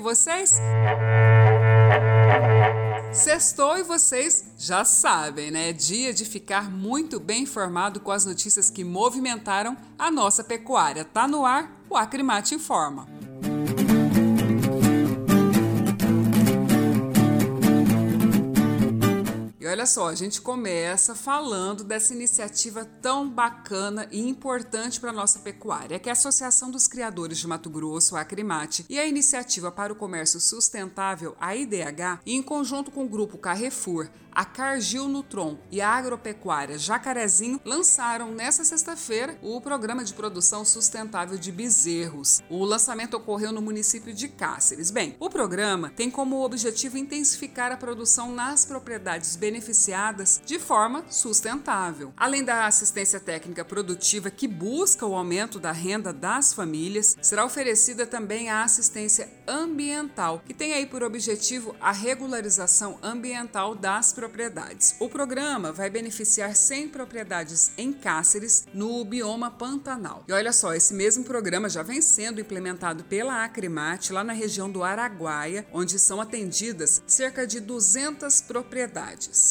[0.00, 0.60] vocês?
[3.12, 5.70] Sextou e vocês já sabem, né?
[5.70, 11.04] É dia de ficar muito bem informado com as notícias que movimentaram a nossa pecuária.
[11.04, 13.08] Tá no ar, o Acrimate Informa.
[19.70, 25.40] Olha só, a gente começa falando dessa iniciativa tão bacana e importante para a nossa
[25.40, 29.70] pecuária, que é a Associação dos Criadores de Mato Grosso, a Acrimate, e a Iniciativa
[29.70, 35.58] para o Comércio Sustentável, a IDH, em conjunto com o grupo Carrefour, a Cargill Nutron
[35.68, 42.40] e a Agropecuária Jacarezinho lançaram nesta sexta-feira o programa de produção sustentável de bezerros.
[42.48, 44.92] O lançamento ocorreu no município de Cáceres.
[44.92, 49.57] Bem, o programa tem como objetivo intensificar a produção nas propriedades beneficiadas
[50.44, 52.12] de forma sustentável.
[52.16, 58.06] Além da assistência técnica produtiva que busca o aumento da renda das famílias, será oferecida
[58.06, 64.94] também a assistência ambiental, que tem aí por objetivo a regularização ambiental das propriedades.
[65.00, 70.24] O programa vai beneficiar 100 propriedades em Cáceres, no bioma Pantanal.
[70.28, 74.70] E olha só, esse mesmo programa já vem sendo implementado pela Acrimate lá na região
[74.70, 79.47] do Araguaia, onde são atendidas cerca de 200 propriedades.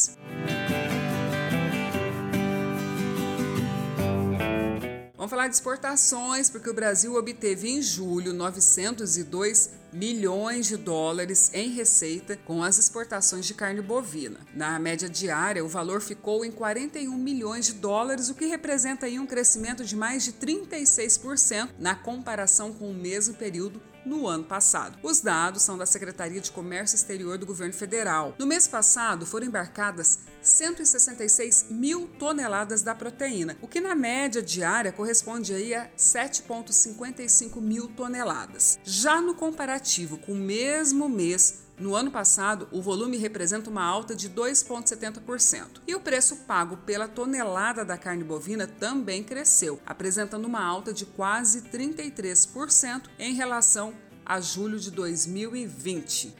[5.28, 11.70] Vamos falar de exportações, porque o Brasil obteve em julho 902 milhões de dólares em
[11.70, 14.40] receita com as exportações de carne bovina.
[14.54, 19.18] Na média diária, o valor ficou em 41 milhões de dólares, o que representa aí
[19.18, 24.98] um crescimento de mais de 36% na comparação com o mesmo período no ano passado.
[25.02, 28.34] Os dados são da Secretaria de Comércio Exterior do Governo Federal.
[28.38, 34.90] No mês passado, foram embarcadas 166 mil toneladas da proteína, o que na média diária
[34.90, 38.78] corresponde aí a 7,55 mil toneladas.
[38.82, 44.14] Já no comparativo com o mesmo mês no ano passado, o volume representa uma alta
[44.14, 45.80] de 2,70%.
[45.86, 51.06] E o preço pago pela tonelada da carne bovina também cresceu, apresentando uma alta de
[51.06, 53.94] quase 33% em relação
[54.26, 56.34] a julho de 2020.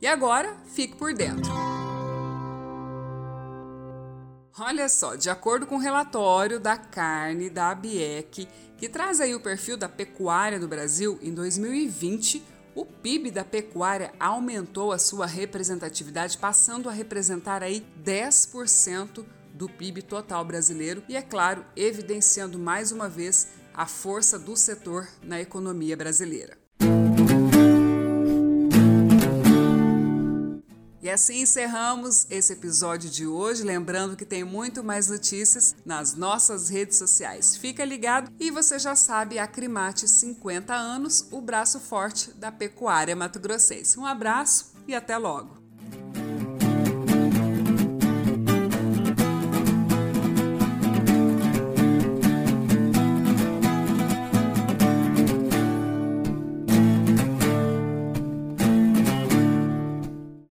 [0.00, 1.67] E agora, fique por dentro.
[4.60, 9.40] Olha só, de acordo com o relatório da carne da ABIEC, que traz aí o
[9.40, 12.42] perfil da pecuária no Brasil, em 2020,
[12.74, 19.24] o PIB da pecuária aumentou a sua representatividade, passando a representar aí 10%
[19.54, 25.06] do PIB total brasileiro e, é claro, evidenciando mais uma vez a força do setor
[25.22, 26.67] na economia brasileira.
[31.18, 36.96] Assim encerramos esse episódio de hoje, lembrando que tem muito mais notícias nas nossas redes
[36.96, 37.56] sociais.
[37.56, 43.16] Fica ligado e você já sabe, a Crimate 50 anos, o braço forte da pecuária
[43.16, 43.98] mato-grossense.
[43.98, 45.67] Um abraço e até logo.